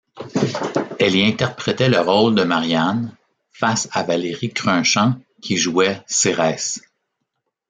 [0.97, 3.15] Elle y interprétait le rôle de Marianne
[3.51, 6.81] face à Valérie Crunchant qui jouait Cérès.